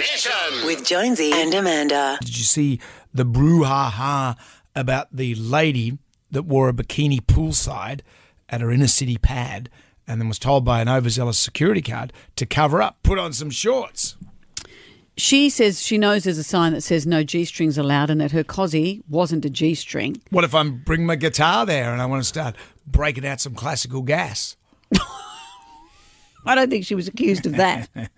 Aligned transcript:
Nation. 0.00 0.64
With 0.64 0.84
Jonesy 0.86 1.30
and 1.30 1.52
Amanda. 1.52 2.16
Did 2.20 2.38
you 2.38 2.44
see 2.44 2.80
the 3.12 3.26
brouhaha 3.26 4.34
about 4.74 5.14
the 5.14 5.34
lady 5.34 5.98
that 6.30 6.44
wore 6.44 6.70
a 6.70 6.72
bikini 6.72 7.20
poolside 7.20 8.00
at 8.48 8.62
her 8.62 8.70
inner 8.70 8.86
city 8.86 9.18
pad 9.18 9.68
and 10.06 10.18
then 10.18 10.26
was 10.26 10.38
told 10.38 10.64
by 10.64 10.80
an 10.80 10.88
overzealous 10.88 11.38
security 11.38 11.82
guard 11.82 12.14
to 12.36 12.46
cover 12.46 12.80
up, 12.80 13.02
put 13.02 13.18
on 13.18 13.34
some 13.34 13.50
shorts? 13.50 14.16
She 15.18 15.50
says 15.50 15.82
she 15.82 15.98
knows 15.98 16.24
there's 16.24 16.38
a 16.38 16.44
sign 16.44 16.72
that 16.72 16.80
says 16.80 17.06
no 17.06 17.22
G 17.22 17.44
strings 17.44 17.76
allowed 17.76 18.08
and 18.08 18.22
that 18.22 18.32
her 18.32 18.42
cosy 18.42 19.02
wasn't 19.06 19.44
a 19.44 19.50
G 19.50 19.74
string. 19.74 20.22
What 20.30 20.44
if 20.44 20.54
I'm 20.54 20.78
bring 20.78 21.04
my 21.04 21.16
guitar 21.16 21.66
there 21.66 21.92
and 21.92 22.00
I 22.00 22.06
want 22.06 22.22
to 22.22 22.28
start 22.28 22.56
breaking 22.86 23.26
out 23.26 23.42
some 23.42 23.54
classical 23.54 24.00
gas? 24.00 24.56
I 26.46 26.54
don't 26.54 26.70
think 26.70 26.86
she 26.86 26.94
was 26.94 27.06
accused 27.06 27.44
of 27.44 27.56
that. 27.56 27.90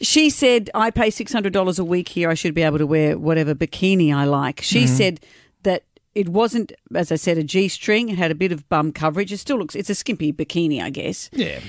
she 0.00 0.30
said, 0.30 0.70
I 0.74 0.90
pay 0.90 1.08
$600 1.08 1.78
a 1.78 1.84
week 1.84 2.08
here. 2.08 2.30
I 2.30 2.34
should 2.34 2.54
be 2.54 2.62
able 2.62 2.78
to 2.78 2.86
wear 2.86 3.18
whatever 3.18 3.54
bikini 3.54 4.14
I 4.14 4.24
like. 4.24 4.60
She 4.62 4.84
mm-hmm. 4.84 4.94
said 4.94 5.20
that 5.62 5.84
it 6.14 6.28
wasn't, 6.28 6.72
as 6.94 7.12
I 7.12 7.16
said, 7.16 7.38
a 7.38 7.44
G 7.44 7.68
string. 7.68 8.08
It 8.08 8.18
had 8.18 8.30
a 8.30 8.34
bit 8.34 8.52
of 8.52 8.68
bum 8.68 8.92
coverage. 8.92 9.32
It 9.32 9.38
still 9.38 9.58
looks, 9.58 9.74
it's 9.74 9.90
a 9.90 9.94
skimpy 9.94 10.32
bikini, 10.32 10.82
I 10.82 10.90
guess. 10.90 11.30
Yeah. 11.32 11.60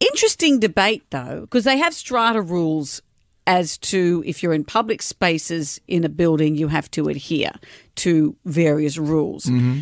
Interesting 0.00 0.58
debate, 0.58 1.04
though, 1.10 1.42
because 1.42 1.64
they 1.64 1.78
have 1.78 1.94
strata 1.94 2.40
rules 2.40 3.02
as 3.46 3.76
to 3.78 4.22
if 4.26 4.42
you're 4.42 4.52
in 4.52 4.64
public 4.64 5.02
spaces 5.02 5.80
in 5.86 6.04
a 6.04 6.08
building, 6.08 6.54
you 6.54 6.68
have 6.68 6.90
to 6.92 7.08
adhere 7.08 7.52
to 7.96 8.36
various 8.44 8.98
rules. 8.98 9.44
Mm-hmm. 9.44 9.80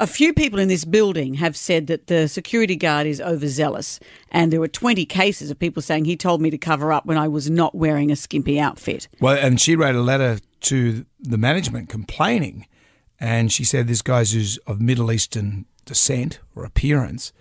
A 0.00 0.06
few 0.06 0.32
people 0.32 0.60
in 0.60 0.68
this 0.68 0.84
building 0.84 1.34
have 1.34 1.56
said 1.56 1.88
that 1.88 2.06
the 2.06 2.28
security 2.28 2.76
guard 2.76 3.08
is 3.08 3.20
overzealous, 3.20 3.98
and 4.30 4.52
there 4.52 4.60
were 4.60 4.68
20 4.68 5.04
cases 5.06 5.50
of 5.50 5.58
people 5.58 5.82
saying 5.82 6.04
he 6.04 6.16
told 6.16 6.40
me 6.40 6.50
to 6.50 6.58
cover 6.58 6.92
up 6.92 7.04
when 7.04 7.18
I 7.18 7.26
was 7.26 7.50
not 7.50 7.74
wearing 7.74 8.12
a 8.12 8.16
skimpy 8.16 8.60
outfit. 8.60 9.08
Well, 9.20 9.36
and 9.36 9.60
she 9.60 9.74
wrote 9.74 9.96
a 9.96 10.00
letter 10.00 10.38
to 10.60 11.04
the 11.18 11.36
management 11.36 11.88
complaining, 11.88 12.68
and 13.18 13.50
she 13.52 13.64
said 13.64 13.88
this 13.88 14.02
guy's 14.02 14.32
who's 14.32 14.56
of 14.58 14.80
Middle 14.80 15.10
Eastern 15.10 15.66
descent 15.84 16.38
or 16.54 16.64
appearance 16.64 17.32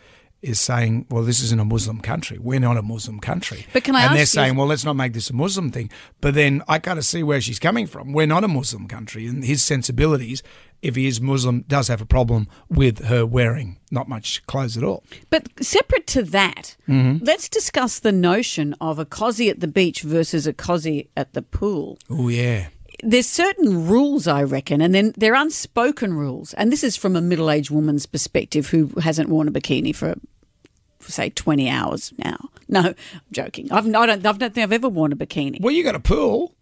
is 0.48 0.59
saying, 0.59 1.06
well, 1.09 1.23
this 1.23 1.42
isn't 1.44 1.59
a 1.59 1.66
Muslim 1.66 2.00
country. 2.00 2.38
We're 2.40 2.59
not 2.59 2.78
a 2.78 2.81
Muslim 2.81 3.20
country. 3.20 3.66
But 3.73 3.84
can 3.84 3.95
I 3.95 4.06
And 4.06 4.17
they're 4.17 4.26
saying, 4.26 4.56
well, 4.56 4.67
let's 4.67 4.86
not 4.86 4.95
make 4.95 5.14
this 5.14 5.30
a 5.30 5.34
Muslim 5.34 5.72
thing. 5.72 5.92
But 6.22 6.34
then 6.34 6.64
I 6.67 6.80
kind 6.80 6.98
of 6.98 7.06
see 7.06 7.23
where 7.23 7.42
she's 7.42 7.59
coming 7.59 7.88
from. 7.88 8.14
We're 8.14 8.28
not 8.28 8.44
a 8.44 8.48
Muslim 8.48 8.88
country, 8.88 9.28
and 9.28 9.44
his 9.44 9.64
sensibilities, 9.64 10.42
if 10.81 10.95
he 10.95 11.08
is 11.08 11.20
Muslim, 11.20 11.66
does 11.67 11.88
have 11.88 12.02
a 12.02 12.06
problem 12.06 12.48
with 12.70 13.06
her 13.06 13.26
wearing 13.26 13.78
not 13.92 14.08
much 14.08 14.45
clothes 14.48 14.78
at 14.78 14.84
all. 14.84 15.04
But 15.30 15.48
separate 15.62 16.08
to 16.08 16.23
that, 16.23 16.76
mm-hmm. 16.88 17.23
let's 17.23 17.50
discuss 17.50 18.00
the 18.00 18.11
notion 18.11 18.76
of 18.82 19.00
a 19.00 19.06
cosy 19.06 19.50
at 19.50 19.59
the 19.59 19.67
beach 19.67 20.02
versus 20.02 20.48
a 20.48 20.54
cosy 20.54 21.09
at 21.16 21.34
the 21.34 21.42
pool. 21.42 21.98
Oh 22.09 22.28
yeah. 22.28 22.67
there's 23.04 23.28
certain 23.28 23.88
rules, 23.88 24.28
I 24.28 24.44
reckon, 24.44 24.82
and 24.82 24.94
then 24.94 25.14
they're 25.17 25.36
unspoken 25.36 26.14
rules. 26.14 26.54
And 26.56 26.72
this 26.72 26.84
is 26.84 26.95
from 26.95 27.16
a 27.16 27.22
middle 27.22 27.50
aged 27.50 27.70
woman's 27.70 28.06
perspective 28.06 28.67
who 28.67 28.88
hasn't 29.00 29.30
worn 29.30 29.48
a 29.48 29.52
bikini 29.52 29.95
for, 29.95 30.16
for 30.16 30.37
say, 31.02 31.30
20 31.30 31.70
hours 31.70 32.14
now. 32.17 32.38
No, 32.67 32.80
I'm 32.81 32.95
joking. 33.31 33.72
I've, 33.72 33.86
I, 33.88 34.06
don't, 34.06 34.26
I 34.26 34.31
don't 34.34 34.40
think 34.40 34.58
I've 34.58 34.72
ever 34.73 34.90
worn 34.90 35.12
a 35.14 35.16
bikini. 35.16 35.62
Well, 35.62 35.73
you 35.73 35.84
got 35.84 35.95
a 35.95 36.00
pool. 36.00 36.54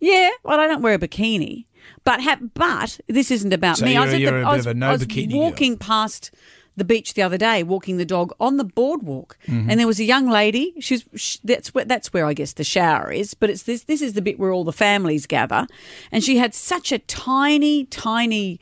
Yeah, 0.00 0.30
well, 0.42 0.58
I 0.58 0.66
don't 0.66 0.82
wear 0.82 0.94
a 0.94 0.98
bikini. 0.98 1.66
But 2.04 2.20
ha- 2.22 2.38
but 2.54 2.98
this 3.08 3.30
isn't 3.30 3.52
about 3.52 3.78
So 3.78 3.84
me. 3.84 3.96
I 3.96 4.00
was, 4.04 4.10
the, 4.12 4.26
I 4.28 4.56
was, 4.56 4.66
no 4.66 4.88
I 4.88 4.92
was 4.92 5.04
bikini 5.06 5.30
girl. 5.32 5.40
walking 5.40 5.76
past 5.76 6.30
the 6.76 6.84
beach 6.84 7.14
the 7.14 7.22
other 7.22 7.36
day, 7.36 7.62
walking 7.62 7.98
the 7.98 8.04
dog 8.04 8.32
on 8.40 8.56
the 8.56 8.64
boardwalk, 8.64 9.36
Mm-hmm. 9.46 9.68
and 9.70 9.78
there 9.78 9.86
was 9.86 10.00
a 10.00 10.04
young 10.04 10.28
lady. 10.28 10.74
She's 10.80 11.04
sh 11.14 11.36
that's 11.44 11.74
where 11.74 11.84
that's 11.84 12.12
where 12.12 12.24
I 12.24 12.34
guess 12.34 12.54
the 12.54 12.64
shower 12.64 13.12
is, 13.12 13.34
but 13.34 13.50
it's 13.50 13.64
this 13.64 13.84
this 13.84 14.00
is 14.00 14.14
the 14.14 14.22
bit 14.22 14.38
where 14.38 14.52
all 14.52 14.64
the 14.64 14.72
families 14.72 15.26
gather, 15.26 15.66
and 16.10 16.24
she 16.24 16.38
had 16.38 16.54
such 16.54 16.90
a 16.92 16.98
tiny 17.00 17.84
tiny 17.86 18.58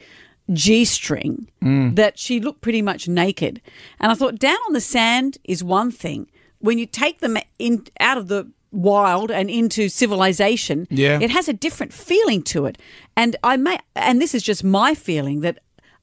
G 0.53 0.85
string 0.85 1.49
Mm. 1.63 1.95
that 1.97 2.19
she 2.19 2.41
looked 2.41 2.61
pretty 2.61 2.83
much 2.83 3.07
naked, 3.09 3.61
and 4.01 4.11
I 4.11 4.15
thought 4.15 4.39
down 4.39 4.57
on 4.67 4.73
the 4.73 4.81
sand 4.81 5.39
is 5.45 5.63
one 5.63 5.91
thing. 5.91 6.27
When 6.59 6.79
you 6.79 6.87
take 6.87 7.21
them 7.21 7.37
in 7.59 7.87
out 8.01 8.19
of 8.19 8.29
the 8.29 8.51
wild 8.73 9.31
and 9.31 9.51
into 9.51 9.89
civilization, 9.89 10.87
Yeah. 10.91 11.19
it 11.21 11.31
has 11.31 11.49
a 11.49 11.53
different 11.53 11.93
feeling 11.93 12.43
to 12.45 12.67
it. 12.67 12.79
And 13.17 13.37
I 13.43 13.57
may, 13.57 13.79
and 13.97 14.21
this 14.21 14.35
is 14.35 14.43
just 14.43 14.63
my 14.65 14.95
feeling 14.95 15.41
that 15.41 15.59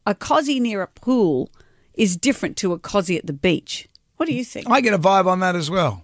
a 0.05 0.13
cosy 0.15 0.59
near 0.59 0.81
a 0.81 0.87
pool 0.87 1.49
is 1.93 2.15
different 2.17 2.57
to 2.57 2.73
a 2.73 2.79
cosy 2.79 3.17
at 3.17 3.25
the 3.25 3.33
beach. 3.33 3.87
What 4.17 4.27
do 4.27 4.33
you 4.33 4.43
think? 4.45 4.69
I 4.69 4.81
get 4.81 4.93
a 4.93 4.99
vibe 4.99 5.27
on 5.27 5.39
that 5.41 5.55
as 5.55 5.69
well. 5.69 6.03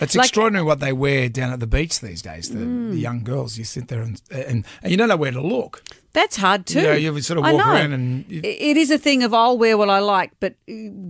It's 0.00 0.14
Like- 0.16 0.26
extraordinary 0.26 0.64
what 0.64 0.80
they 0.80 0.92
wear 0.92 1.28
down 1.28 1.52
at 1.52 1.60
the 1.60 1.66
beach 1.66 2.00
these 2.00 2.20
days. 2.20 2.50
The, 2.50 2.58
Mm. 2.58 2.90
the 2.90 2.98
young 2.98 3.22
girls, 3.22 3.56
you 3.56 3.64
sit 3.64 3.88
there 3.88 4.02
and, 4.02 4.20
and 4.30 4.64
and 4.82 4.90
you 4.90 4.96
don't 4.96 5.08
know 5.08 5.16
where 5.16 5.30
to 5.32 5.40
look. 5.40 5.82
That's 6.16 6.36
hard 6.38 6.64
too. 6.64 6.80
Yeah, 6.80 6.94
you 6.94 7.20
sort 7.20 7.36
of 7.38 7.44
walk 7.44 7.66
around 7.66 7.92
and 7.92 8.24
you- 8.30 8.40
it 8.42 8.78
is 8.78 8.90
a 8.90 8.96
thing 8.96 9.22
of 9.22 9.34
I'll 9.34 9.58
wear 9.58 9.76
what 9.76 9.90
I 9.90 9.98
like, 9.98 10.32
but 10.40 10.54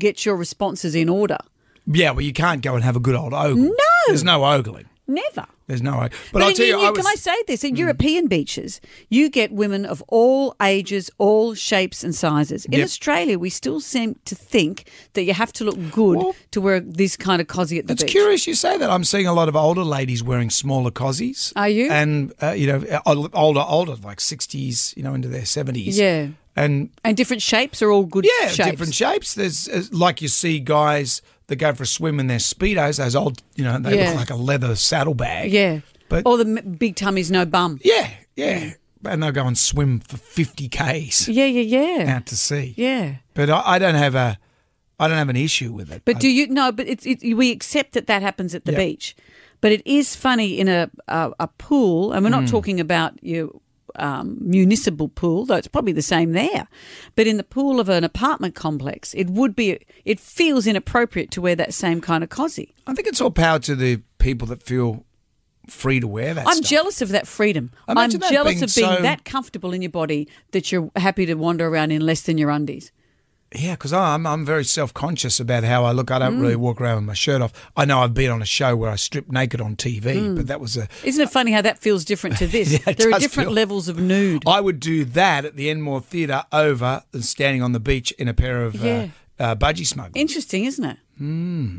get 0.00 0.26
your 0.26 0.34
responses 0.34 0.96
in 0.96 1.08
order. 1.08 1.38
Yeah, 1.86 2.10
well, 2.10 2.22
you 2.22 2.32
can't 2.32 2.60
go 2.60 2.74
and 2.74 2.82
have 2.82 2.96
a 2.96 3.00
good 3.00 3.14
old 3.14 3.32
ogle. 3.32 3.56
No. 3.66 3.76
there's 4.08 4.24
no 4.24 4.40
ogling. 4.44 4.86
Never. 5.08 5.46
There's 5.68 5.82
no. 5.82 5.92
But, 6.00 6.12
But, 6.32 6.42
I'll 6.42 6.52
tell 6.52 6.66
you, 6.66 6.80
I 6.80 6.90
was, 6.90 6.98
can 6.98 7.06
I 7.06 7.14
say 7.14 7.34
this? 7.46 7.62
In 7.64 7.76
European 7.76 8.26
beaches, 8.26 8.80
you 9.08 9.28
get 9.30 9.52
women 9.52 9.84
of 9.86 10.02
all 10.08 10.54
ages, 10.62 11.10
all 11.18 11.54
shapes 11.54 12.02
and 12.04 12.14
sizes. 12.14 12.64
In 12.66 12.72
Yep. 12.74 12.84
Australia, 12.84 13.38
we 13.38 13.50
still 13.50 13.80
seem 13.80 14.18
to 14.24 14.34
think 14.34 14.88
that 15.14 15.22
you 15.22 15.32
have 15.32 15.52
to 15.54 15.64
look 15.64 15.76
good 15.92 16.18
Well, 16.18 16.34
to 16.52 16.60
wear 16.60 16.80
this 16.80 17.16
kind 17.16 17.40
of 17.40 17.46
cosy 17.48 17.78
at 17.78 17.86
the 17.86 17.92
It's 17.92 18.02
beach. 18.02 18.12
curious 18.12 18.46
you 18.46 18.54
say 18.54 18.76
that. 18.78 18.90
I'm 18.90 19.04
seeing 19.04 19.26
a 19.28 19.32
lot 19.32 19.48
of 19.48 19.54
older 19.56 19.84
ladies 19.84 20.22
wearing 20.22 20.50
smaller 20.50 20.90
cozies. 20.90 21.52
Are 21.56 21.68
you? 21.68 21.90
And 21.90 22.32
uh, 22.42 22.50
you 22.50 22.66
know, 22.66 22.84
uh, 22.90 23.28
older, 23.34 23.64
older, 23.66 23.94
like 23.96 24.18
60s, 24.18 24.96
you 24.96 25.02
know, 25.04 25.14
into 25.14 25.28
their 25.28 25.42
70s. 25.42 25.96
Yeah. 25.96 26.28
And 26.58 26.90
And 27.04 27.16
different 27.16 27.42
shapes 27.42 27.82
are 27.82 27.90
all 27.92 28.04
good 28.06 28.24
yeah, 28.40 28.48
shapes. 28.48 28.70
different 28.70 28.94
shapes. 28.94 29.34
There's 29.34 29.68
uh, 29.68 29.82
like 29.92 30.22
you 30.22 30.28
see 30.28 30.58
guys 30.58 31.20
that 31.48 31.56
go 31.56 31.72
for 31.74 31.84
a 31.84 31.86
swim 31.86 32.18
in 32.20 32.26
their 32.26 32.38
speedos. 32.38 32.98
Those 32.98 33.14
old, 33.14 33.42
you 33.54 33.64
know, 33.64 33.78
they 33.78 33.98
Yeah. 33.98 34.10
look 34.10 34.16
like 34.16 34.30
a 34.30 34.36
leather 34.36 34.74
saddlebag. 34.74 35.52
Yeah. 35.52 35.80
But- 36.08 36.24
or 36.26 36.38
the 36.38 36.62
big 36.62 36.96
tummies, 36.96 37.30
no 37.30 37.44
bum. 37.44 37.80
Yeah, 37.82 38.10
yeah. 38.36 38.72
And 39.04 39.22
they'll 39.22 39.32
go 39.32 39.46
and 39.46 39.56
swim 39.56 40.00
for 40.00 40.16
50 40.16 40.68
k's 40.68 41.28
Yeah, 41.28 41.44
yeah, 41.44 41.96
yeah. 41.96 42.16
out 42.16 42.26
to 42.26 42.36
sea. 42.36 42.74
Yeah. 42.76 43.16
But 43.34 43.50
I, 43.50 43.62
I 43.66 43.78
don't 43.78 43.94
have 43.94 44.14
a, 44.14 44.38
I 44.98 45.08
don't 45.08 45.18
have 45.18 45.28
an 45.28 45.36
issue 45.36 45.72
with 45.72 45.92
it. 45.92 46.02
But 46.04 46.16
I- 46.16 46.18
do 46.20 46.28
you 46.28 46.48
no? 46.48 46.72
But 46.72 46.88
it's 46.88 47.06
it, 47.06 47.22
we 47.36 47.50
accept 47.52 47.92
that 47.92 48.06
that 48.06 48.22
happens 48.22 48.54
at 48.54 48.64
the 48.64 48.72
beach. 48.72 49.14
But 49.60 49.72
it 49.72 49.86
is 49.86 50.16
funny 50.16 50.58
in 50.58 50.68
a 50.68 50.90
a, 51.08 51.32
a 51.38 51.48
pool, 51.48 52.12
and 52.12 52.24
we're 52.24 52.30
not 52.30 52.44
mm. 52.44 52.50
talking 52.50 52.80
about 52.80 53.22
your 53.22 53.50
um, 53.98 54.36
municipal 54.40 55.08
pool, 55.08 55.46
though 55.46 55.56
it's 55.56 55.68
probably 55.68 55.92
the 55.92 56.02
same 56.02 56.32
there. 56.32 56.68
But 57.14 57.26
in 57.26 57.36
the 57.36 57.44
pool 57.44 57.80
of 57.80 57.88
an 57.88 58.04
apartment 58.04 58.54
complex, 58.54 59.14
it 59.14 59.30
would 59.30 59.54
be. 59.56 59.78
It 60.04 60.20
feels 60.20 60.66
inappropriate 60.66 61.30
to 61.32 61.40
wear 61.40 61.56
that 61.56 61.74
same 61.74 62.00
kind 62.00 62.22
of 62.22 62.30
cosy. 62.30 62.74
I 62.86 62.94
think 62.94 63.08
it's 63.08 63.20
all 63.20 63.30
power 63.30 63.58
to 63.60 63.74
the 63.74 64.02
people 64.18 64.46
that 64.48 64.62
feel 64.62 65.04
free 65.68 66.00
to 66.00 66.06
wear 66.06 66.34
that. 66.34 66.46
I'm 66.46 66.56
stuff. 66.56 66.70
jealous 66.70 67.02
of 67.02 67.08
that 67.10 67.26
freedom. 67.26 67.72
I'm 67.88 67.96
that 67.96 68.30
jealous 68.30 68.54
being 68.54 68.64
of 68.64 68.74
being 68.74 68.96
so- 68.96 69.02
that 69.02 69.24
comfortable 69.24 69.72
in 69.72 69.82
your 69.82 69.90
body 69.90 70.28
that 70.52 70.70
you're 70.70 70.90
happy 70.96 71.26
to 71.26 71.34
wander 71.34 71.66
around 71.66 71.90
in 71.90 72.04
less 72.04 72.22
than 72.22 72.38
your 72.38 72.50
undies. 72.50 72.92
Yeah, 73.54 73.72
because 73.72 73.92
I'm 73.92 74.26
I'm 74.26 74.44
very 74.44 74.64
self 74.64 74.92
conscious 74.92 75.38
about 75.38 75.62
how 75.64 75.84
I 75.84 75.92
look. 75.92 76.10
I 76.10 76.18
don't 76.18 76.38
Mm. 76.38 76.42
really 76.42 76.56
walk 76.56 76.80
around 76.80 76.96
with 76.96 77.04
my 77.04 77.14
shirt 77.14 77.40
off. 77.40 77.52
I 77.76 77.84
know 77.84 78.00
I've 78.00 78.12
been 78.12 78.30
on 78.30 78.42
a 78.42 78.46
show 78.46 78.74
where 78.74 78.90
I 78.90 78.96
stripped 78.96 79.30
naked 79.30 79.60
on 79.60 79.76
TV, 79.76 80.34
but 80.36 80.48
that 80.48 80.60
was 80.60 80.76
a. 80.76 80.88
Isn't 81.04 81.22
it 81.22 81.30
funny 81.30 81.52
how 81.52 81.62
that 81.62 81.78
feels 81.78 82.04
different 82.04 82.38
to 82.38 82.46
this? 82.56 82.72
Yeah, 82.72 82.78
it 82.88 82.98
there 82.98 83.12
are 83.12 83.20
different 83.20 83.48
feel- 83.48 83.54
levels 83.54 83.88
of 83.88 83.98
nude. 84.00 84.42
I 84.46 84.60
would 84.60 84.80
do 84.80 85.04
that 85.06 85.44
at 85.44 85.54
the 85.54 85.70
Enmore 85.70 86.00
Theatre 86.00 86.42
over 86.52 87.04
than 87.12 87.22
standing 87.22 87.62
on 87.62 87.70
the 87.72 87.80
beach 87.80 88.10
in 88.18 88.26
a 88.26 88.34
pair 88.34 88.64
of 88.64 88.74
Yeah. 88.74 89.08
uh, 89.38 89.42
uh, 89.42 89.54
budgie 89.54 89.86
smugglers. 89.86 90.16
Interesting, 90.20 90.64
isn't 90.64 90.84
it? 90.84 90.98
Hmm. 91.16 91.78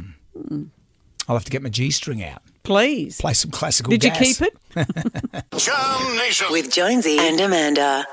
I'll 1.28 1.36
have 1.36 1.44
to 1.46 1.52
get 1.52 1.62
my 1.62 1.70
G 1.70 1.92
string 1.92 2.24
out, 2.24 2.42
Please. 2.64 3.20
play 3.20 3.34
some 3.34 3.52
classical. 3.52 3.90
Did 3.92 4.06
you 4.06 4.12
keep 4.12 4.38
it? 4.42 4.56
With 6.52 6.72
Jonesy 6.72 7.18
and 7.20 7.40
Amanda. 7.42 8.06